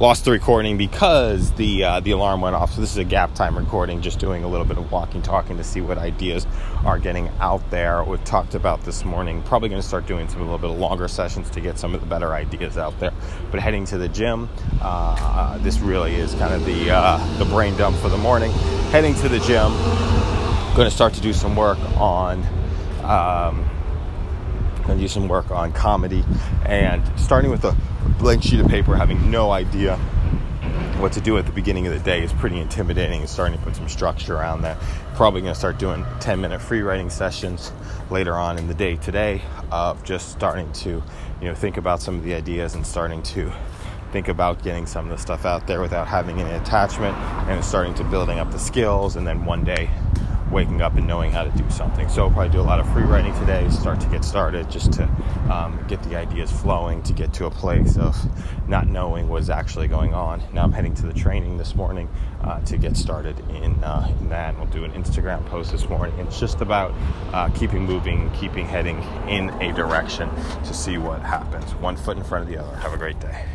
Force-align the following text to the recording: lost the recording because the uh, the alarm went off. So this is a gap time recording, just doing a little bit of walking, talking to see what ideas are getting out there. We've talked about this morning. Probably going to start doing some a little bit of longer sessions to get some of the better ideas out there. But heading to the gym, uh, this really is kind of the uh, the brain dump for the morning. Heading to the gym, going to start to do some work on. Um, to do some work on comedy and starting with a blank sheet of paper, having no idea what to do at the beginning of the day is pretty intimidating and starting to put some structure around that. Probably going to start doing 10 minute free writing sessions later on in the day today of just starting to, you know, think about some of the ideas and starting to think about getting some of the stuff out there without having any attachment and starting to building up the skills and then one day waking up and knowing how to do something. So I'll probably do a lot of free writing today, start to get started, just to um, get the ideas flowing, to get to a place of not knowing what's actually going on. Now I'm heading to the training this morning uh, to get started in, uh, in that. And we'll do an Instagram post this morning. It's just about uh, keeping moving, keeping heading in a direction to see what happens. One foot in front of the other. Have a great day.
lost 0.00 0.24
the 0.24 0.30
recording 0.30 0.78
because 0.78 1.50
the 1.52 1.82
uh, 1.82 2.00
the 2.00 2.12
alarm 2.12 2.40
went 2.40 2.54
off. 2.54 2.72
So 2.72 2.80
this 2.80 2.92
is 2.92 2.98
a 2.98 3.04
gap 3.04 3.34
time 3.34 3.58
recording, 3.58 4.00
just 4.00 4.18
doing 4.18 4.44
a 4.44 4.48
little 4.48 4.66
bit 4.66 4.78
of 4.78 4.90
walking, 4.92 5.22
talking 5.22 5.56
to 5.56 5.64
see 5.64 5.80
what 5.80 5.98
ideas 5.98 6.46
are 6.84 6.98
getting 6.98 7.28
out 7.40 7.68
there. 7.70 8.04
We've 8.04 8.22
talked 8.24 8.54
about 8.54 8.84
this 8.84 9.04
morning. 9.04 9.42
Probably 9.42 9.68
going 9.68 9.82
to 9.82 9.86
start 9.86 10.06
doing 10.06 10.28
some 10.28 10.40
a 10.40 10.44
little 10.44 10.58
bit 10.58 10.70
of 10.70 10.78
longer 10.78 11.08
sessions 11.08 11.50
to 11.50 11.60
get 11.60 11.78
some 11.78 11.94
of 11.94 12.00
the 12.00 12.06
better 12.06 12.32
ideas 12.32 12.78
out 12.78 12.98
there. 13.00 13.12
But 13.50 13.60
heading 13.60 13.84
to 13.86 13.98
the 13.98 14.08
gym, 14.08 14.48
uh, 14.80 15.58
this 15.58 15.78
really 15.80 16.14
is 16.14 16.34
kind 16.34 16.54
of 16.54 16.64
the 16.64 16.90
uh, 16.90 17.38
the 17.38 17.44
brain 17.46 17.76
dump 17.76 17.96
for 17.96 18.08
the 18.08 18.18
morning. 18.18 18.52
Heading 18.92 19.14
to 19.16 19.28
the 19.28 19.40
gym, 19.40 19.72
going 20.76 20.88
to 20.88 20.94
start 20.94 21.14
to 21.14 21.20
do 21.20 21.32
some 21.32 21.56
work 21.56 21.78
on. 21.96 22.44
Um, 23.02 23.68
to 24.96 25.04
do 25.04 25.08
some 25.08 25.28
work 25.28 25.50
on 25.50 25.72
comedy 25.72 26.24
and 26.64 27.02
starting 27.18 27.50
with 27.50 27.64
a 27.64 27.76
blank 28.18 28.42
sheet 28.42 28.60
of 28.60 28.68
paper, 28.68 28.96
having 28.96 29.30
no 29.30 29.50
idea 29.50 29.98
what 30.98 31.12
to 31.12 31.20
do 31.20 31.38
at 31.38 31.46
the 31.46 31.52
beginning 31.52 31.86
of 31.86 31.92
the 31.92 32.00
day 32.00 32.24
is 32.24 32.32
pretty 32.32 32.58
intimidating 32.58 33.20
and 33.20 33.28
starting 33.28 33.56
to 33.56 33.64
put 33.64 33.76
some 33.76 33.88
structure 33.88 34.34
around 34.34 34.62
that. 34.62 34.76
Probably 35.14 35.40
going 35.40 35.52
to 35.52 35.58
start 35.58 35.78
doing 35.78 36.04
10 36.20 36.40
minute 36.40 36.60
free 36.60 36.82
writing 36.82 37.08
sessions 37.08 37.72
later 38.10 38.34
on 38.34 38.58
in 38.58 38.66
the 38.66 38.74
day 38.74 38.96
today 38.96 39.42
of 39.70 40.02
just 40.02 40.30
starting 40.30 40.72
to, 40.72 41.02
you 41.40 41.48
know, 41.48 41.54
think 41.54 41.76
about 41.76 42.02
some 42.02 42.16
of 42.16 42.24
the 42.24 42.34
ideas 42.34 42.74
and 42.74 42.84
starting 42.84 43.22
to 43.22 43.52
think 44.10 44.28
about 44.28 44.62
getting 44.64 44.86
some 44.86 45.04
of 45.04 45.16
the 45.16 45.22
stuff 45.22 45.44
out 45.44 45.66
there 45.66 45.80
without 45.80 46.08
having 46.08 46.40
any 46.40 46.50
attachment 46.56 47.16
and 47.48 47.64
starting 47.64 47.94
to 47.94 48.04
building 48.04 48.38
up 48.38 48.50
the 48.50 48.58
skills 48.58 49.16
and 49.16 49.26
then 49.26 49.44
one 49.44 49.64
day 49.64 49.88
waking 50.50 50.80
up 50.80 50.94
and 50.94 51.06
knowing 51.06 51.30
how 51.30 51.44
to 51.44 51.50
do 51.50 51.68
something. 51.70 52.08
So 52.08 52.24
I'll 52.24 52.30
probably 52.30 52.50
do 52.50 52.60
a 52.60 52.62
lot 52.62 52.80
of 52.80 52.90
free 52.92 53.02
writing 53.02 53.34
today, 53.40 53.68
start 53.70 54.00
to 54.00 54.06
get 54.08 54.24
started, 54.24 54.70
just 54.70 54.92
to 54.94 55.04
um, 55.50 55.84
get 55.88 56.02
the 56.04 56.16
ideas 56.16 56.50
flowing, 56.50 57.02
to 57.04 57.12
get 57.12 57.32
to 57.34 57.46
a 57.46 57.50
place 57.50 57.96
of 57.96 58.16
not 58.68 58.86
knowing 58.86 59.28
what's 59.28 59.48
actually 59.48 59.88
going 59.88 60.14
on. 60.14 60.42
Now 60.52 60.64
I'm 60.64 60.72
heading 60.72 60.94
to 60.96 61.06
the 61.06 61.12
training 61.12 61.58
this 61.58 61.74
morning 61.74 62.08
uh, 62.42 62.60
to 62.60 62.76
get 62.76 62.96
started 62.96 63.38
in, 63.50 63.82
uh, 63.84 64.14
in 64.20 64.28
that. 64.30 64.50
And 64.50 64.58
we'll 64.58 64.68
do 64.70 64.84
an 64.84 64.92
Instagram 64.92 65.44
post 65.46 65.72
this 65.72 65.88
morning. 65.88 66.18
It's 66.18 66.40
just 66.40 66.60
about 66.60 66.94
uh, 67.32 67.48
keeping 67.50 67.84
moving, 67.84 68.30
keeping 68.32 68.66
heading 68.66 69.02
in 69.28 69.50
a 69.62 69.72
direction 69.72 70.30
to 70.64 70.74
see 70.74 70.98
what 70.98 71.20
happens. 71.20 71.74
One 71.76 71.96
foot 71.96 72.16
in 72.16 72.24
front 72.24 72.44
of 72.44 72.50
the 72.50 72.58
other. 72.58 72.76
Have 72.76 72.92
a 72.92 72.98
great 72.98 73.20
day. 73.20 73.48